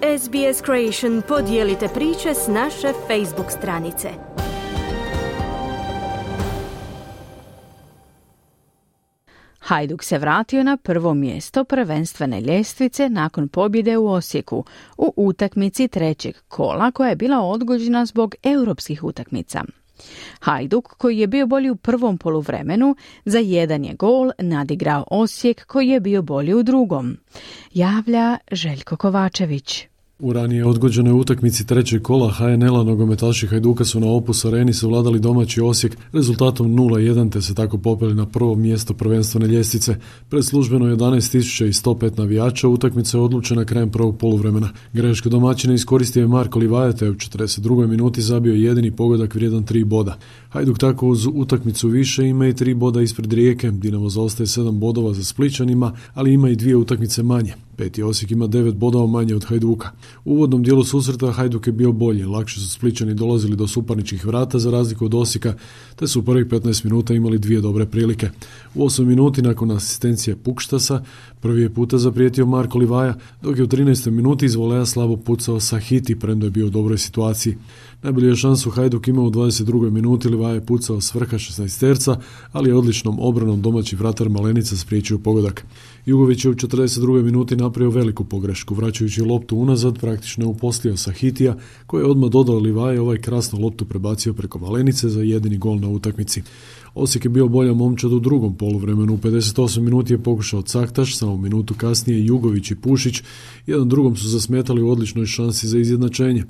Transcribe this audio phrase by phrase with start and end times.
[0.00, 4.08] SBS Creation podijelite priče s naše Facebook stranice.
[9.58, 14.64] Hajduk se vratio na prvo mjesto prvenstvene ljestvice nakon pobjede u Osijeku
[14.96, 19.64] u utakmici trećeg kola koja je bila odgođena zbog europskih utakmica.
[20.40, 25.88] Hajduk, koji je bio bolji u prvom poluvremenu, za jedan je gol nadigrao Osijek koji
[25.88, 27.16] je bio bolji u drugom.
[27.72, 29.88] Javlja Željko Kovačević.
[30.18, 35.60] U ranije odgođenoj utakmici trećeg kola HNL-a nogometaši Hajduka su na Opus Areni savladali domaći
[35.60, 39.96] Osijek rezultatom 0-1 te se tako popeli na prvo mjesto prvenstvene ljestvice.
[40.28, 44.68] Pred službeno 11.105 navijača utakmica je odlučena krajem prvog poluvremena.
[44.92, 47.86] Greška domaćina iskoristio je Marko Livaja te u 42.
[47.86, 50.18] minuti zabio jedini pogodak vrijedan tri boda.
[50.48, 53.70] Hajduk tako uz utakmicu više ima i tri boda ispred Rijeke.
[53.70, 57.54] Dinamo zaostaje sedam bodova za Spličanima, ali ima i dvije utakmice manje.
[57.76, 59.90] Peti Osijek ima devet bodova manje od Hajduka.
[60.24, 64.58] U uvodnom dijelu susreta Hajduk je bio bolji, lakše su Spličani dolazili do suparničkih vrata
[64.58, 65.54] za razliku od Osijeka,
[65.96, 68.30] te su u prvih 15 minuta imali dvije dobre prilike.
[68.74, 71.02] U 8 minuti nakon asistencije Pukštasa
[71.40, 74.10] prvi je puta zaprijetio Marko Livaja, dok je u 13.
[74.10, 77.56] minuti iz voleja slabo pucao Sahiti, premda je bio u dobroj situaciji.
[78.02, 79.90] Najbolju je šansu Hajduk imao u 22.
[79.90, 82.16] minuti, Livaja je pucao s vrha 16 terca,
[82.52, 85.64] ali je odličnom obranom domaći vratar Malenica spriječio pogodak.
[86.06, 87.22] Jugović je u 42.
[87.22, 92.58] minuti napravio veliku pogrešku, vraćajući loptu unazad, praktično je uposlio Sahitija, koji je odmah dodao
[92.58, 96.42] Livaje ovaj krasnu loptu prebacio preko Malenice za jedini gol na utakmici.
[96.94, 99.14] Osijek je bio bolja momčad u drugom poluvremenu.
[99.14, 103.22] U 58 minuti je pokušao Caktaš, samo minutu kasnije Jugović i Pušić.
[103.66, 106.44] Jedan drugom su zasmetali u odličnoj šansi za izjednačenje.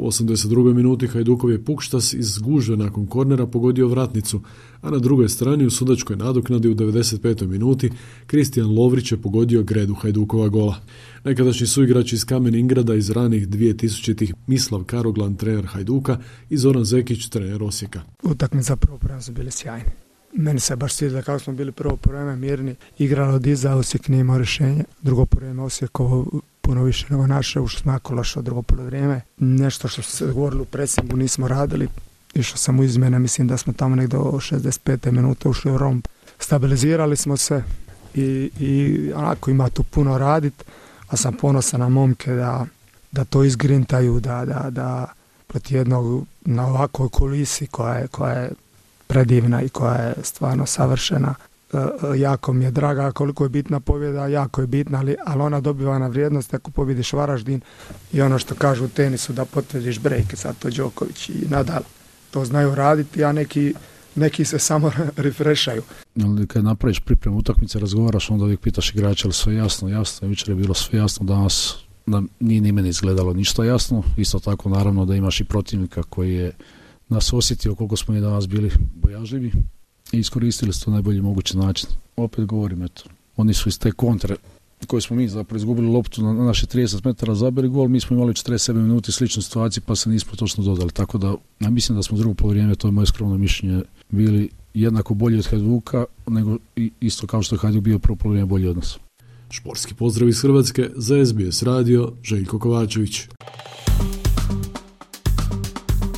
[0.00, 0.74] U 82.
[0.74, 4.40] minuti Hajdukov je Pukštas iz gužve nakon kornera pogodio vratnicu,
[4.80, 7.46] a na drugoj strani u sudačkoj nadoknadi u 95.
[7.46, 7.90] minuti
[8.26, 10.76] Kristijan Lovrić je pogodio gredu Hajdukova gola.
[11.24, 16.18] Nekadašnji suigrač iz Kamen Ingrada iz ranih 2000-ih Mislav Karoglan, trener Hajduka
[16.50, 18.00] i Zoran Zekić, trener Osijeka.
[18.22, 19.90] Utakmica prvo prvo su bili sjajni.
[20.32, 24.38] Meni se baš sviđa kako smo bili prvo vreme mirni, igralo diza, Osijek nije imao
[24.38, 24.84] rješenje.
[25.02, 29.20] Drugo vreme Osijekovo puno više nego naše, ušli smo jako loše drugo vrijeme.
[29.38, 31.88] Nešto što se govorili u presingu nismo radili.
[32.34, 35.10] Išao sam u izmjene, mislim da smo tamo negdje do 65.
[35.10, 36.08] minute ušli u romp.
[36.38, 37.62] Stabilizirali smo se
[38.14, 40.64] i, i onako ima tu puno radit,
[41.08, 42.66] a sam ponosan na momke da,
[43.12, 45.06] da to izgrintaju, da, da, da
[45.46, 48.50] protiv jednog na ovakvoj kulisi koja je, koja je
[49.06, 51.34] predivna i koja je stvarno savršena.
[51.72, 55.60] E, jako mi je draga koliko je bitna pobjeda, jako je bitna, ali, ali ona
[55.60, 57.60] dobiva na vrijednost ako pobjediš Varaždin
[58.12, 61.82] i ono što kažu u tenisu da potvrdiš brejke, sad to Đoković i Nadal.
[62.30, 63.74] To znaju raditi, a neki,
[64.14, 65.82] neki se samo refrešaju.
[66.24, 70.48] Ali kad napraviš pripremu utakmice, razgovaraš, onda uvijek pitaš igrača, ali sve jasno, jasno, jučer
[70.48, 71.76] je bilo sve jasno, danas
[72.06, 76.34] da nije ni meni izgledalo ništa jasno, isto tako naravno da imaš i protivnika koji
[76.34, 76.52] je
[77.08, 79.52] nas osjetio koliko smo i danas bili bojažljivi,
[80.12, 81.88] i iskoristili su to najbolji mogući način.
[82.16, 83.02] Opet govorim, eto,
[83.36, 84.36] oni su iz te kontre
[84.86, 88.32] koje smo mi zapravo izgubili loptu na naše 30 metara zabili gol, mi smo imali
[88.32, 90.90] 47 minuti slične situacije pa se nismo točno dodali.
[90.90, 95.14] Tako da ja mislim da smo drugo povrijeme, to je moje skromno mišljenje, bili jednako
[95.14, 96.56] bolji od Hajduka, nego
[97.00, 98.98] isto kao što je Hajduk bio prvo povrijeme bolji od nas.
[99.50, 103.20] Športski pozdrav iz Hrvatske za SBS radio Željko Kovačević.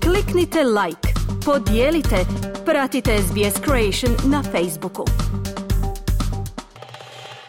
[0.00, 1.08] Kliknite like,
[1.44, 2.16] podijelite
[2.66, 5.04] Pratite SBS Creation na Facebooku.